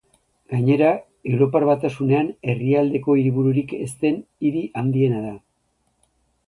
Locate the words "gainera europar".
0.53-1.65